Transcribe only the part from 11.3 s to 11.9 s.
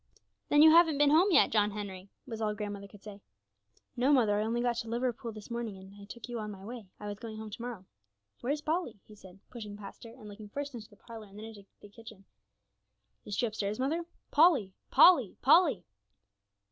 then into the